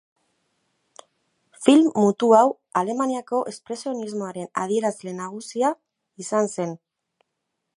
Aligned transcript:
Film 1.65 1.87
mutu 2.05 2.29
hau 2.37 2.47
Alemaniako 2.81 3.41
Espresionismoaren 3.51 4.49
adierazle 4.63 5.15
nagusia 5.21 5.71
izan 6.25 6.51
zen. 6.57 6.75